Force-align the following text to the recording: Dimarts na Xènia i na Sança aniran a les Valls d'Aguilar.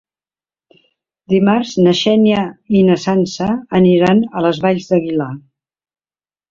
Dimarts 1.33 1.75
na 1.87 1.93
Xènia 2.01 2.47
i 2.81 2.81
na 2.89 2.97
Sança 3.07 3.53
aniran 3.83 4.27
a 4.41 4.47
les 4.49 4.67
Valls 4.67 4.93
d'Aguilar. 4.95 5.33